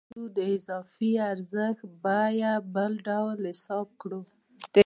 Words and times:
موږ 0.03 0.09
کولای 0.31 0.33
شو 0.33 0.35
د 0.35 0.39
اضافي 0.55 1.11
ارزښت 1.31 1.85
بیه 2.03 2.53
بله 2.73 2.97
ډول 3.07 3.39
حساب 3.51 3.87
کړو 4.01 4.21